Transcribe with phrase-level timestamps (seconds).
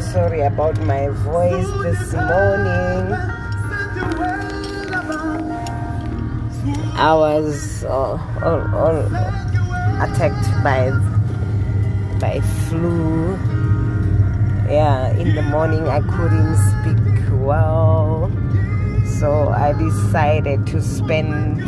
[0.00, 3.12] Sorry about my voice this morning.
[6.96, 8.96] I was uh, all, all
[10.02, 10.90] attacked by
[12.18, 13.34] by flu.
[14.68, 18.32] Yeah, in the morning I couldn't speak well,
[19.18, 21.62] so I decided to spend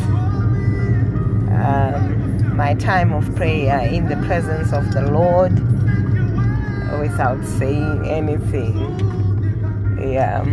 [1.52, 5.61] um, my time of prayer in the presence of the Lord
[7.00, 8.76] without saying anything.
[10.00, 10.44] Yeah.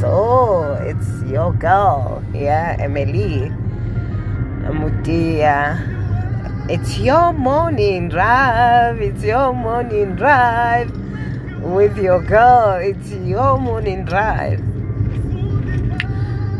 [0.00, 3.52] So it's your girl, yeah, Emily
[4.64, 5.98] Motiea.
[6.70, 9.00] It's your morning drive.
[9.00, 10.90] It's your morning drive
[11.60, 12.78] with your girl.
[12.80, 14.62] It's your morning drive.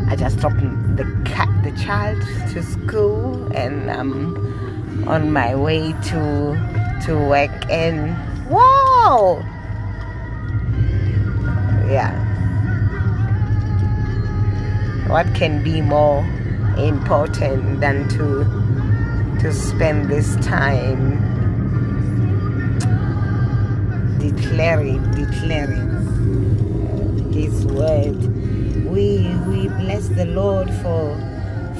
[0.09, 0.59] I just dropped
[0.97, 2.21] the cat, the child
[2.51, 7.51] to school, and I'm on my way to to work.
[7.69, 8.15] And
[8.49, 9.43] wow,
[11.89, 12.13] yeah.
[15.07, 16.25] What can be more
[16.77, 18.45] important than to
[19.41, 21.19] to spend this time
[24.19, 25.89] declaring, declaring
[27.33, 28.17] His word.
[28.85, 31.17] We we bless the Lord for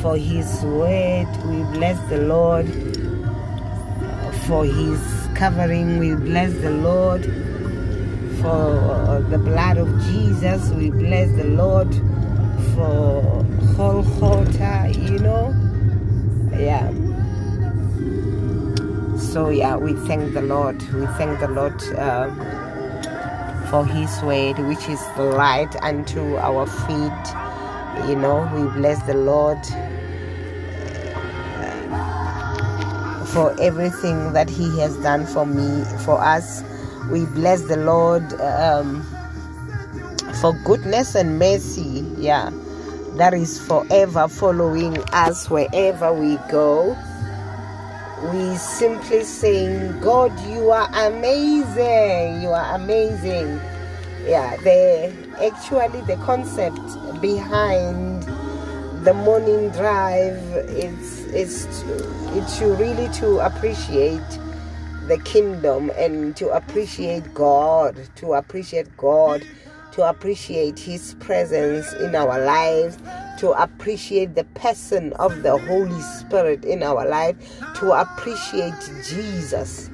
[0.02, 1.28] for His word.
[1.46, 2.91] We bless the Lord
[4.52, 5.00] for His
[5.34, 5.98] covering.
[5.98, 7.24] We bless the Lord
[8.42, 10.70] for the blood of Jesus.
[10.72, 11.88] We bless the Lord
[12.76, 13.46] for
[13.78, 15.56] whole water, you know.
[16.52, 16.92] Yeah.
[19.18, 20.82] So yeah, we thank the Lord.
[20.92, 22.36] We thank the Lord um,
[23.70, 27.24] for His word, which is the light unto our feet.
[28.10, 29.64] You know, we bless the Lord
[33.34, 36.64] for everything that He has done for me, for us.
[37.10, 39.04] We bless the Lord um,
[40.42, 42.06] for goodness and mercy.
[42.18, 42.52] Yeah,
[43.16, 46.96] that is forever following us wherever we go
[48.30, 52.44] we simply saying, God, you are amazing.
[52.44, 53.60] You are amazing.
[54.28, 56.80] Yeah, the actually the concept
[57.20, 58.24] behind
[59.04, 60.38] the morning drive
[60.70, 64.40] is is to, to really to appreciate
[65.08, 69.46] the kingdom and to appreciate God, to appreciate God,
[69.92, 72.98] to appreciate His presence in our lives,
[73.40, 77.36] to appreciate the person of the Holy Spirit in our life,
[77.76, 79.91] to appreciate Jesus.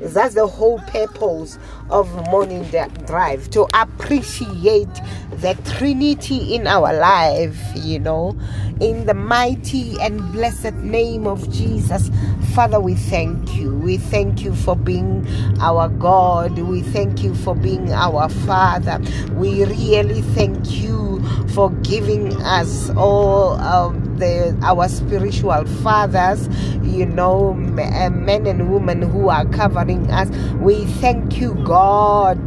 [0.00, 1.58] That's the whole purpose
[1.90, 2.64] of morning
[3.06, 4.88] drive to appreciate
[5.32, 8.36] the Trinity in our life, you know,
[8.80, 12.10] in the mighty and blessed name of Jesus.
[12.54, 13.74] Father, we thank you.
[13.76, 15.26] We thank you for being
[15.60, 16.58] our God.
[16.58, 19.00] We thank you for being our Father.
[19.32, 21.22] We really thank you
[21.54, 26.48] for giving us all um, the our spiritual fathers,
[26.82, 30.28] you know, men and women who are covering us.
[30.56, 32.44] We thank you, God,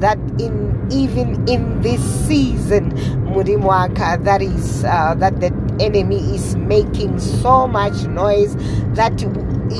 [0.00, 2.90] that in even in this season,
[3.26, 8.54] Murimwaka, that is uh, that the enemy is making so much noise
[8.94, 9.20] that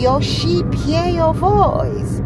[0.00, 2.22] your sheep hear your voice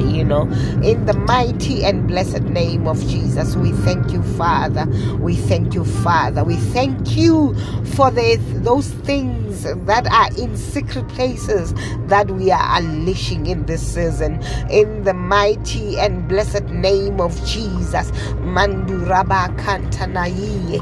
[0.00, 0.42] you know.
[0.82, 4.86] In the mighty and blessed name of jesus we thank you father.
[5.18, 6.44] We thank you father.
[6.44, 7.54] We thank you
[7.94, 11.74] for the, those things that are in secret places
[12.08, 14.42] that we are unleashing in this season.
[14.70, 18.10] In the mighty and blessed name of jesus.
[18.42, 20.80] Manduraba kantanai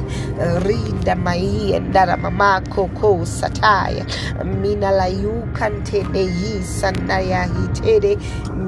[0.65, 4.05] rida mai ndara mama koko sataya
[4.45, 8.17] minalayu kantene yi sandaya hitere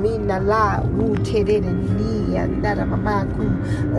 [0.02, 3.44] mina la wutere ni andara mamaku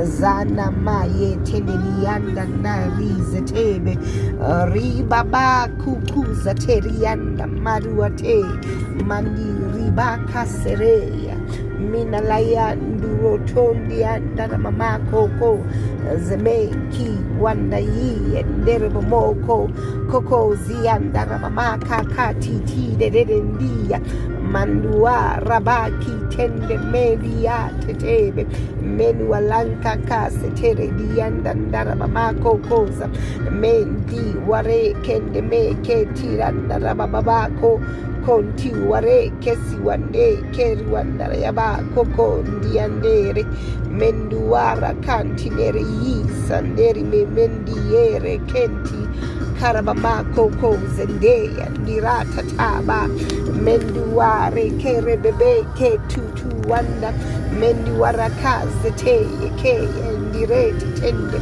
[0.03, 3.97] zana maye teneni anda na rize tebe
[4.73, 8.45] ribaba kukuza terianda maruate
[9.07, 11.35] mani ribaka sereya
[11.91, 15.59] mina laya ndurotondi andara mamako ko
[16.17, 19.69] zemeki wanda yi endere momoko
[20.11, 24.01] koko ziandara mamaka katiti dedendia
[24.55, 28.47] mandua rabaki tende media tetebe
[28.97, 33.09] menua lanka kase tere dianda ndara mamako koza
[33.51, 37.81] mendi ware kende meke tiranda rababako
[38.25, 43.45] konti ware kesi wande keri wandara yaba koko ndiandere
[43.91, 44.93] menduara
[47.03, 49.04] me mendiere kenti
[49.59, 53.07] karabama koko zendeya ndirata taba
[53.63, 57.11] menduare kere bebe ke tutu wanda
[57.59, 59.17] menduara kazete
[59.61, 59.75] ke
[60.25, 61.39] ndirete tende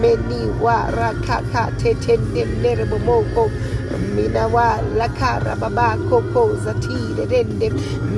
[0.00, 3.50] meni warakaka tetende nerebomoko
[4.14, 7.70] mina wa lakara baba koko zatire dende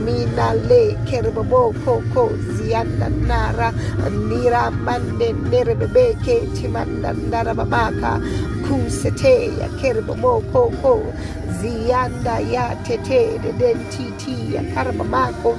[0.04, 3.72] mina le kerbabo koko zianda nara
[4.28, 8.20] nira mande nerebebe ke timanda ndara babaka
[8.68, 11.12] kusete ya kerbabo koko.
[11.60, 15.56] Zianda ya tete de dentiti ya karabamako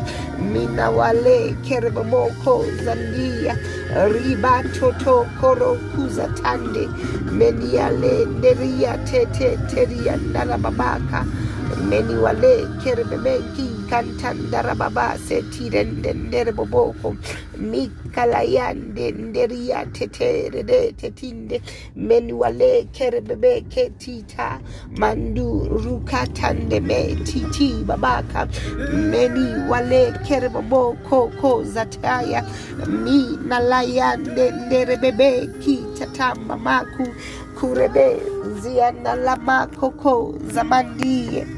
[0.52, 3.58] mina wale kerbamoko zandia
[4.14, 6.88] riba toto koro kuza tande.
[7.32, 11.26] Meniale neria tete teria ndara babaka
[11.90, 17.16] meni wale kerbemeki kantandara baba setirende ndere boboko.
[17.58, 21.62] Mikalayande nderia tetere de tetinde.
[21.96, 24.60] Meni wale kerbebe ketita
[24.98, 28.48] mandu ruka rukatande me titi babaka.
[28.94, 32.44] Meni wale kerboboko ko zataya.
[32.88, 37.08] Mi nalayande ndere bebe kitatamba maku
[37.60, 38.18] kurebe
[38.62, 41.57] ziana lama koko zamandie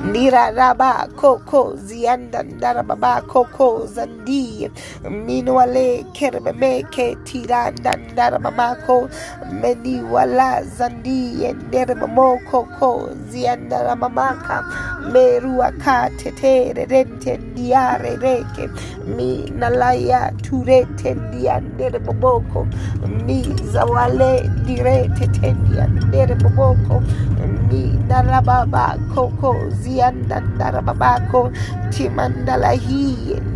[0.00, 4.70] Nira raba koko zianda ndara baba koko zandi.
[5.04, 9.08] Minwale kerbeme ke tiranda ndara baba ko.
[9.52, 14.64] Meni wala zandi ndere mamo koko zianda mamaka
[15.12, 16.08] merua ka.
[16.16, 18.68] Tetere rente ndiare reke
[19.06, 22.66] mi nalaya turete ndiandere boboko
[23.26, 23.42] mi
[23.72, 27.02] zawale direte tendiandere boboko
[27.68, 31.50] mi narababa koko zianda narababako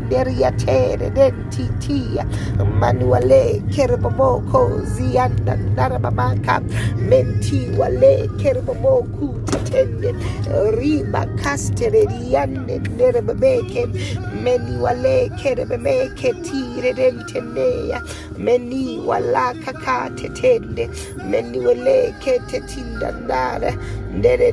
[0.07, 2.27] nderiatere dentitia
[2.81, 6.61] manuale kerbaboko zianda narababaka
[7.09, 10.15] menti wale kerbaboku tetende
[10.79, 13.87] riba kastere riande nerebebeke
[14.45, 18.03] meni wale kerebemeke tire dentenea
[18.39, 20.91] meni wala kaka tetende
[21.31, 23.73] meni wale ketetinda ndara
[24.19, 24.53] ndere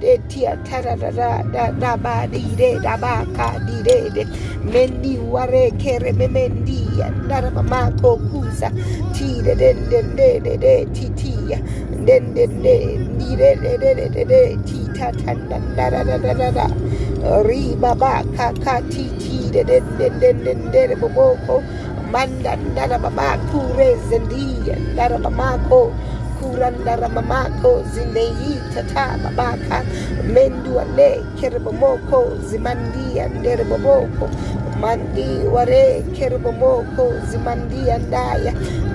[0.00, 4.24] de tia tara da da ba di de da ba ka di de de
[4.64, 6.80] mendi ware kere me mendi
[7.26, 8.70] ndara mama ko kusa
[9.14, 11.58] ti de de de de de de ti ti ya
[12.06, 12.46] den de
[13.18, 16.50] di de de de de de de ti ta ta da da da da da
[16.58, 16.66] da
[17.48, 21.08] ri ba ba ka ka ti ti de de de de de de de bo
[21.16, 21.56] bo ko
[22.12, 24.46] manda ndara baba kure zendi
[24.94, 25.90] ndara mama ko
[26.42, 29.84] kurandara mamako zineyi tata babaka
[30.34, 34.30] mendua le kerbomoko zimandia ndereboboko
[34.82, 38.52] mandi ware kerbomoko zimandia ndaya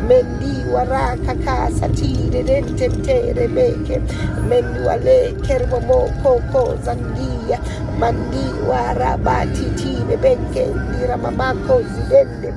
[0.07, 4.01] mendi wara kaka satire dententere beke.
[4.49, 7.59] Mendi wale kerbomoko ko zandia.
[7.99, 12.53] Mandi wara batiti bebeke ndira mamako zidende.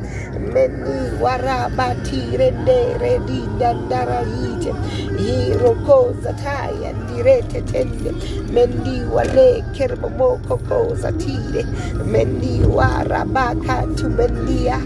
[0.53, 4.73] Mendi wara batire ndere di dandara yite
[5.19, 8.11] yiroko zataya ndirete tende.
[8.53, 11.65] Mendi wale kerbo moko ko zatire.
[12.07, 14.81] Mendi wara baka tubendia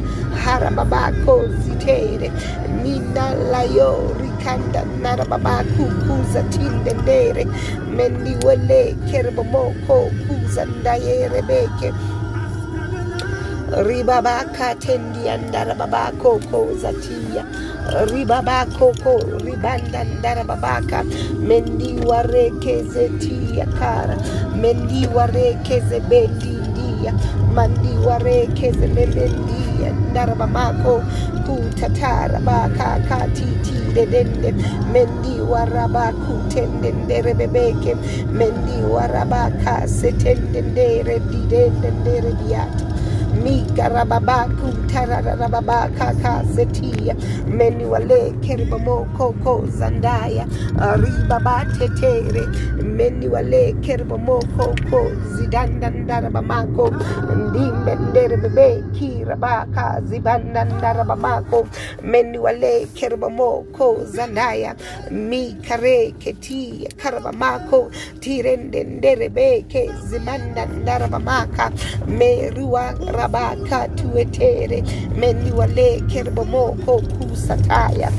[0.45, 2.33] harababako zitere
[2.83, 7.47] mina layo rikanda narababaku kuza tinde ndere
[7.97, 11.93] mendi wale kerbo moko kuza ndayere beke.
[13.87, 17.45] Ribabaka tendi andara babako ko zatia
[18.07, 21.05] ribabako ko ribanda ndara babaka
[21.41, 24.17] mendi warekeze tia kara
[24.57, 25.07] mendi
[27.13, 27.15] warekeze bendi ndia
[27.55, 31.03] mandi warekeze memendia ndara babako
[31.47, 34.55] kutatara baka katiti dedende
[34.93, 37.97] mendi warabaku tende ndere bebeke
[38.33, 39.87] mendi warabaka
[43.43, 47.15] mikarababaku tararababaka kazetia
[47.49, 50.47] meni wale keribamo koko zandaya.
[51.03, 52.47] Ribaba tetere.
[52.83, 56.91] Meni wale keribamo koko zidandandarabamako
[57.37, 61.67] ndimendere bebe kirabaka zibandandarabamako
[62.03, 64.75] meni wale keribamo ko zandaya.
[65.11, 71.71] Mikare ketia karabamako tirende ndere beke zibandandarabamaka
[72.09, 74.83] merua rabaka tuetere
[75.17, 78.11] meni wale kerbomoko kusataya.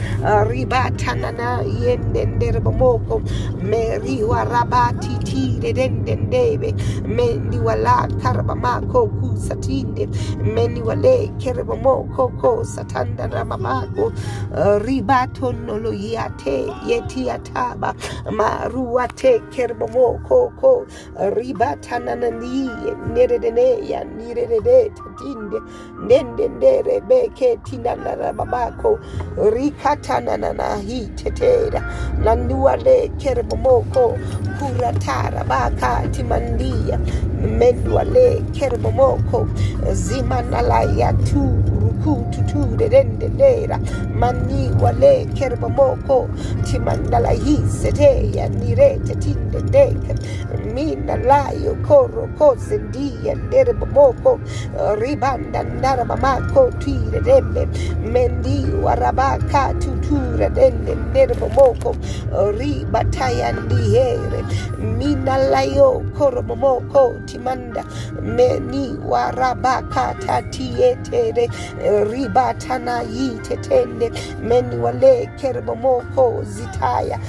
[0.50, 3.22] Ribatanana yende nderbomoko
[3.64, 6.74] meri warabati tire dendendebe
[7.08, 10.10] meni wala karbamako kusatinde
[10.44, 14.12] meni wale kerbomoko ko satanda rabamako.
[14.86, 17.94] Ribato nolo yate yeti ataba
[18.32, 20.86] maruate kerbomoko ko
[21.36, 22.68] ribatanana ni
[23.14, 25.60] nerede ya nirede tatinde
[26.08, 29.00] nende ndere beke tinana babako
[30.38, 31.82] na na hi tetera
[32.24, 34.18] nanduale kerbomoko
[34.60, 37.00] kuratara baka timandia
[37.60, 39.48] menduale kerbomoko
[39.92, 43.80] zimanala ya tu ruku tutu de dende dera
[44.14, 46.28] mani wale kerbomoko
[46.64, 50.16] timandala hi sete ya nirete tinde deke
[50.74, 54.40] mina layo koro kose ndia ndere bomoko
[55.00, 57.68] ribanda ndara mamako tire dembe
[58.12, 61.96] mendi warabaka tutura dende ndere bomoko
[62.58, 64.44] ribataya ndihere
[64.98, 67.84] mina layo koro bomoko timanda
[68.22, 71.50] meni warabaka tatietere
[72.12, 74.12] ribatana yitetende
[74.42, 77.20] meni wale kerbomoko zitaya.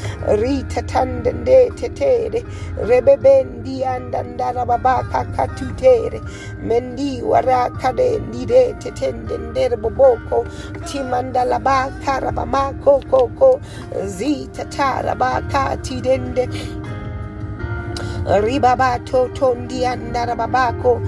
[0.41, 2.45] Ritatande nde tetere
[2.89, 6.21] rebebendi andandara babaka katutere
[6.63, 10.47] mendi warakade ndire tetende ndere boboko
[10.85, 13.61] timandala baka rabamako koko
[14.05, 16.49] zitatara baka tidende.
[18.27, 21.01] Ribabato tondi andara babako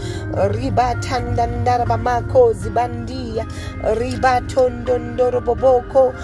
[0.54, 3.27] ribatanda ndara bamako zibandia
[3.98, 6.14] ribatondondoro boboko.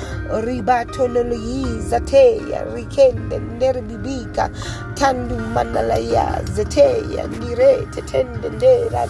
[0.44, 2.64] Ribatololoyiza teya.
[2.74, 4.50] Rikende nderbibika.
[4.94, 7.26] Tandu manalaya zeteya.
[7.26, 9.06] Ndirete tende ndera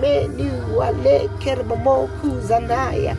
[0.00, 3.16] meni wale kerbamoku zanaya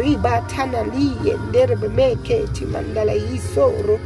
[0.00, 3.98] ribatana liye nderbemeke timandala yisoro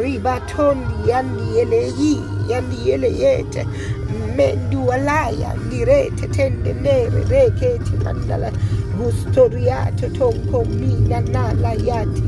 [0.00, 3.66] ribatondi yandi yeleyi yandi yeleyete
[4.36, 8.52] mendualaya ndirete tende nere reke timandala
[8.98, 12.22] gustoriato tonko mina nala yati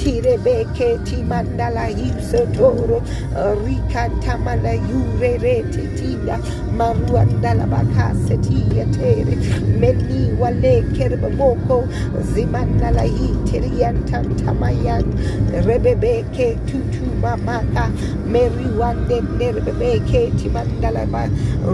[0.00, 2.98] tirebeke timandala yusotoro
[3.64, 6.36] rikantamala yurerete tinda
[6.78, 9.34] maruandala bakase tiyatere
[9.80, 11.78] meni wale kerbamoko
[12.32, 15.04] zimandala yiteriantantamayan
[15.66, 17.84] rebebeke tutu mamaka
[18.26, 21.22] meri wande nerebebeke timandala ba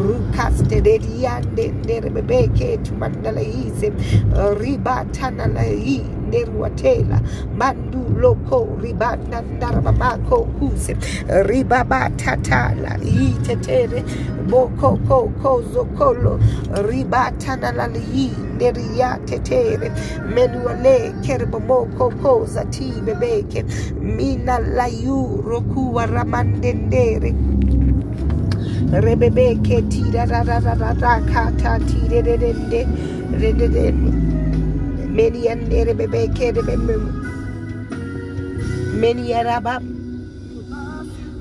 [0.05, 3.89] rukaste dediande nerebebeke timandala yise
[4.61, 7.21] ribatanala yi nerwatela
[7.59, 10.97] mandu loko ribanda ndarabamako kuse
[11.49, 14.05] ribabatatala yitetere
[14.51, 16.41] boko koko zokolo
[16.89, 19.89] ribatanala yi neriyatetere
[20.35, 23.65] menuale kerbomoko koza tibebeke
[24.17, 27.35] mina layu rokuwa ramandendere
[28.93, 32.87] rebebeke tirarararara tirerende
[33.41, 34.30] rededende
[35.11, 36.55] many and rebebeke
[38.95, 39.81] many araba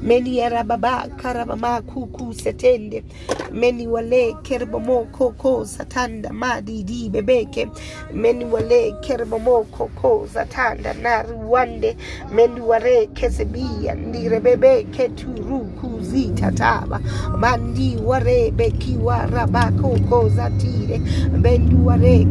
[0.02, 3.04] many arababa karabama kuku setende
[3.52, 7.70] many wale kerbamo koko satanda madi di bebeke
[8.14, 11.96] many wale kerbamo koko satanda na ruande
[12.32, 15.69] many ware kesebia ndi rebebe keturu
[16.00, 17.00] kuzita taba.
[17.38, 21.00] Mandi ware beki waraba koko zatire.
[21.42, 22.26] Bendu ware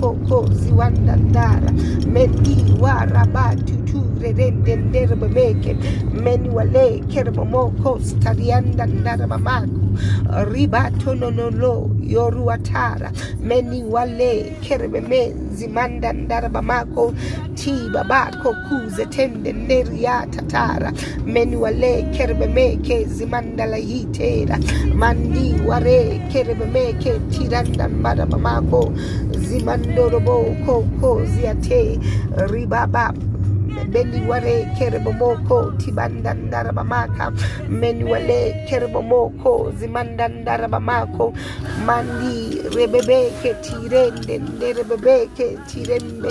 [0.00, 1.72] koko ziwanda ndara
[2.12, 5.76] mendi waraba tutu rende nderbe meke.
[6.22, 9.79] Meni wale kerbo moko starianda ndaraba maku
[10.52, 17.14] ribato nonolo yoruatara meni wale kerbe menzi manda ndaraba mako
[17.54, 20.92] ti babako kuze tende neria tatara
[21.24, 24.58] meni wale kerbe meke zimandala yitera
[24.94, 28.92] mandi ware kerbe meke tiranda ndaraba mako
[29.38, 31.98] zimandorobo koko ziate
[32.50, 33.12] ribaba
[33.92, 37.32] beni wale kerebo moko tibandandara bamaka
[37.68, 38.66] meni wale
[39.02, 41.32] moko zimandandara bamako
[41.86, 46.30] mandi rebebeke tirende nerebebeke tirende.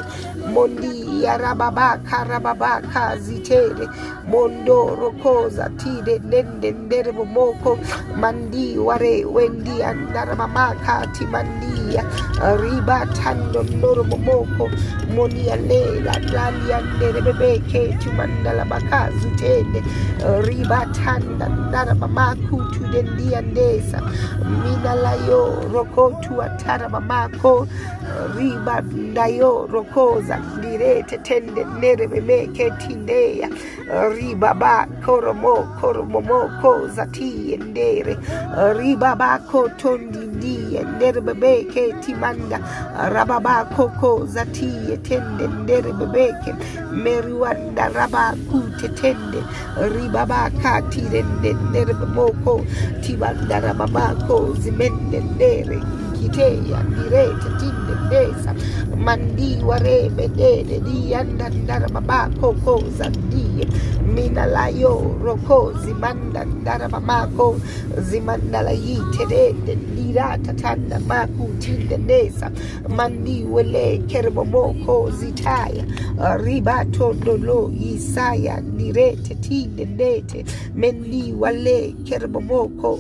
[0.54, 3.88] Mondi yarababaka rababaka zitere.
[4.28, 7.78] Mondo rokoza tide nende nderebo moko
[8.16, 12.04] mandi ware wendi andara bamaka timandia
[12.62, 14.70] riba tando ndorobo moko
[15.16, 19.80] moni alela dali anderebe beke tumandala bakazu tende.
[20.20, 24.02] Eh, Ribatanda ndara mamaku tudendia ndesa
[24.64, 27.68] minalayo rokotu atara mamako
[28.04, 33.50] eh, riba ndayo rokoza ndirete tende nere memeke tindeya
[33.94, 38.18] eh, ribaba koromo koromomo koza tiye ndere.
[38.78, 42.60] Ribaba kotondi ndiye ndere bebeke timanda
[43.14, 46.56] rababa koko zatiye tende ndere bebeke
[47.20, 49.44] meriwanda raba kute tende
[49.94, 51.24] ribaba katire
[51.70, 52.62] ndere bemoko
[53.04, 55.80] tibanda rababako zimende ndere
[56.20, 58.56] kiteya ndirete tinde ndesa
[58.98, 63.68] mandi warebe dede diyanda ndara babako koza ndiye
[64.14, 64.46] mina
[65.24, 67.60] roko zimanda ndara babako
[67.98, 69.26] zimanda la yite
[70.10, 72.52] ndirata tanda maku tinde ndesa
[72.90, 75.86] mandi wele kerbomoko zitaya.
[76.44, 83.00] Ribato dolo isaya ndirete tinde ndete mendi wale kerbomoko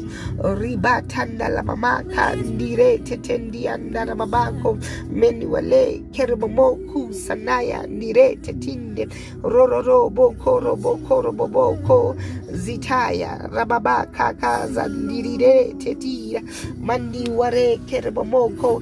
[0.59, 2.35] ribatanda la mamaka.
[2.35, 4.77] Ndirete tetendi andara babako
[5.11, 7.87] meni wale kerbomoku sanaya.
[7.87, 9.07] Ndirete tinde.
[9.43, 12.15] Rororo bokoro bokoro boboko
[12.53, 13.49] zitaya.
[13.53, 16.41] Rababaka kaza ndirirete tira.
[16.81, 16.98] Mandi
[17.39, 18.81] ware kerbomoko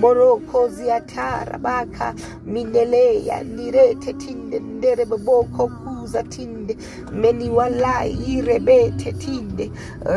[0.00, 2.14] moroko ziatara baka
[2.46, 6.76] mineleya ndirete tinde ndere boboko kuza tinde
[7.12, 9.70] meni wala irebete tinde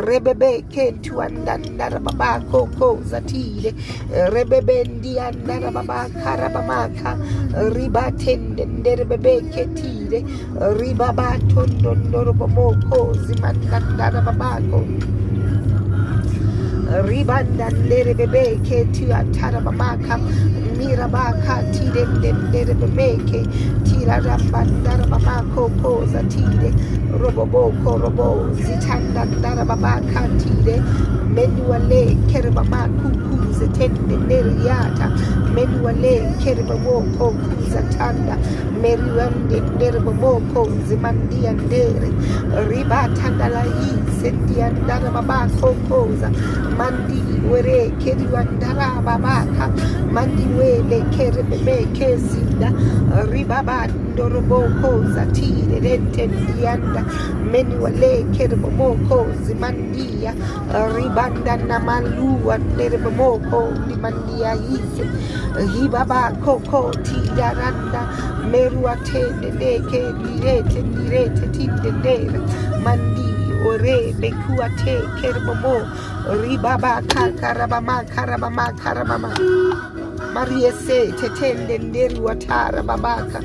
[0.07, 3.73] rebebe kentu andandara babako koza tire
[4.33, 7.17] rebebe ndi andara babaka rabamaka
[7.73, 10.19] ribatende ndere bebe ketire
[10.79, 11.61] ribabato
[12.07, 14.79] ndoro bomoko zimandandara babako
[16.99, 20.19] ribanda ndere bebe keti atara mamaka
[20.77, 22.03] mirabaka tire
[22.49, 23.45] ndere bebeke
[23.83, 26.73] tira rambandara mamako koza tire
[27.19, 30.81] roboboko robo zitanda ndara babaka tire
[31.35, 35.07] menuale kerba makuku zetende neriata
[35.55, 38.37] menuale kerba moko kuzatanda
[38.81, 42.09] meriwande nerba moko zimandia ndere
[42.69, 46.31] ribatanda la yi sendia ndara babako koza
[46.81, 49.65] mandi were keriwa ndara babaka.
[50.11, 52.69] Mandi wele kerbe me kezinda
[53.31, 57.05] ribaba ndorobo koza tire rente ndianda.
[57.51, 60.33] Menuale kerba moko zimandia.
[60.95, 65.05] Ribanda na malua nerbe moko limandia yise.
[65.73, 68.01] Hibaba koko tidaranda
[68.51, 72.39] merua tende neke lirete lirete tinde ndere
[72.83, 73.30] mandi
[73.69, 75.75] ore bekua te kerbomo
[76.41, 79.31] ribaba kakarabama karabama karabama
[80.33, 83.41] Maria se tetende nderu watara babaka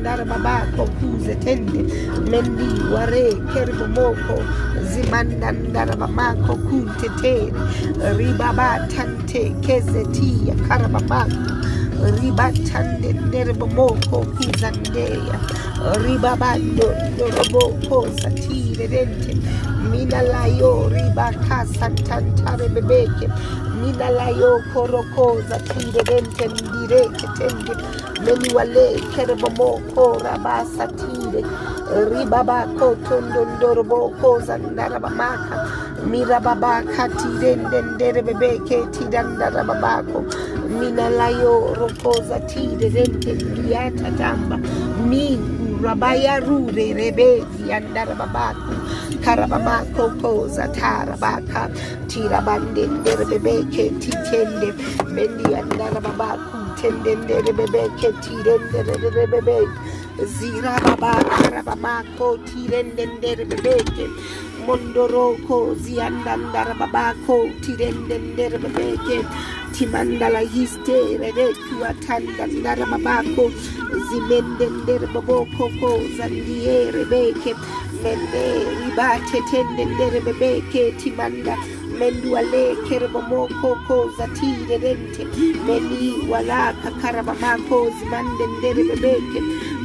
[0.00, 1.84] ndara babako kuze tende
[2.30, 4.42] mendi ware kerbo moko
[4.82, 7.52] zimanda ndara babako kuntetere
[8.18, 11.59] ribaba tante kezetia karababako
[12.20, 15.36] ribatande nderebo moko kuzandeya
[16.04, 19.36] ribabando ndoroboko satire dente rente
[19.90, 23.28] minalayo ribaka santantare bebeke
[23.80, 27.72] minalayo korokoza tire rente ndireke tende
[28.24, 31.44] meniwale kerebo moko rabasa tire
[32.10, 35.56] ribabako tondo ndoroboko zandarabamaka
[36.10, 40.24] mirababaka tirende ndere bebeke tidandarababako
[40.78, 44.56] minalayo rokoza tire rente ndiata tamba
[45.08, 48.74] mingu rabaya rure rebezi andara babaku
[49.24, 51.70] karabamako koza tarabaka
[52.06, 54.68] tirabande ndere bebeke titende
[55.14, 57.52] mendi andara babaku tende ndere
[58.22, 59.68] tirende bebeke
[60.24, 64.06] zira babaka rabamako tirende ndere bebeke
[64.66, 69.18] mondoroko ziandandara babako tirende ndere bebeke
[69.74, 73.44] timandala yiste reretu atanda ndara babako
[74.06, 77.54] zimende ndere baboko ko zandie rebeke
[78.02, 78.44] mende
[78.80, 81.56] ribate tende ndere bebeke timanda
[81.98, 85.22] mendu wale kereba moko ko zatire rente
[85.66, 89.40] meni wala kakaraba mako zimande ndere bebeke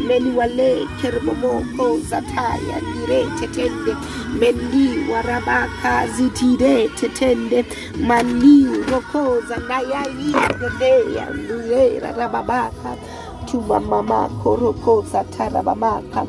[0.08, 3.96] meni wale kereba moko zataya ndire tetende.
[4.40, 7.66] Mendi warabaka zitire tetende.
[8.08, 12.98] Mani roko zanaya yindeya ndure rababaka
[13.46, 16.26] tuma mama koroko satarabamaka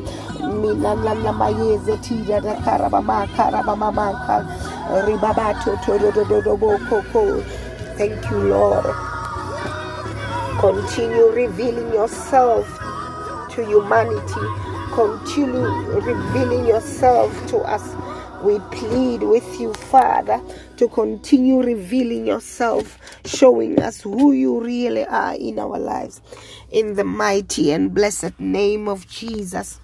[0.61, 4.45] minanana mayeze tira rakarabamaka rabamamaka
[5.07, 7.43] ribabato torododobokoko
[7.97, 8.85] thank you lord.
[10.59, 12.67] Continue revealing yourself
[13.57, 14.45] to humanity.
[14.93, 15.65] Continue
[15.99, 17.95] revealing yourself to us.
[18.43, 20.39] We plead with you, Father,
[20.77, 26.21] to continue revealing yourself, showing us who you really are in our lives.
[26.69, 29.79] In the mighty and blessed name of Jesus.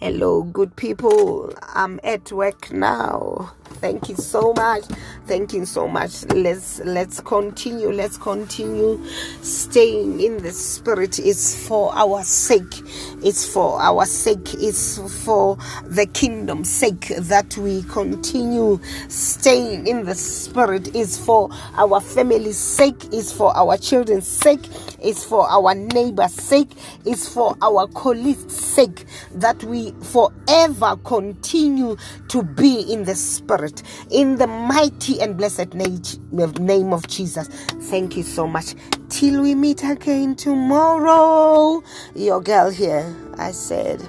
[0.00, 1.52] Hello, good people.
[1.62, 3.52] I'm at work now.
[3.80, 4.84] Thank you so much.
[5.26, 6.24] Thank you so much.
[6.26, 7.92] Let's let's continue.
[7.92, 9.04] Let's continue
[9.42, 11.18] staying in the spirit.
[11.18, 12.82] It's for our sake.
[13.24, 14.54] It's for our sake.
[14.54, 20.94] It's for the kingdom's sake that we continue staying in the spirit.
[20.96, 23.04] It's for our family's sake.
[23.12, 24.66] It's for our children's sake.
[25.00, 26.70] It's for our neighbor's sake.
[27.04, 31.96] It's for our colleagues' sake that we forever continue
[32.28, 37.48] to be in the spirit in the mighty and blessed name of Jesus.
[37.48, 38.74] Thank you so much.
[39.08, 41.82] Till we meet again tomorrow.
[42.14, 44.06] Your girl here, I said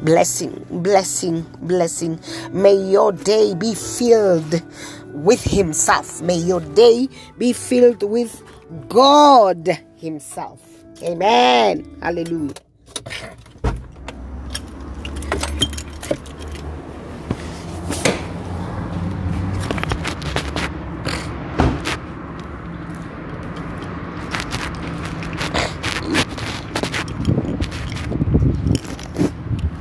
[0.00, 2.20] blessing, blessing, blessing.
[2.52, 4.62] May your day be filled
[5.08, 6.20] with Himself.
[6.22, 7.08] May your day
[7.38, 8.42] be filled with
[8.88, 10.60] God Himself.
[11.02, 11.84] Amen.
[12.02, 12.54] Hallelujah.